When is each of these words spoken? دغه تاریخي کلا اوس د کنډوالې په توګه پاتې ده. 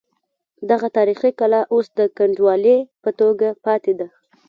دغه 0.69 0.87
تاریخي 0.97 1.31
کلا 1.39 1.61
اوس 1.73 1.87
د 1.99 2.01
کنډوالې 2.17 2.77
په 3.03 3.09
توګه 3.19 3.47
پاتې 3.65 3.93
ده. 3.99 4.07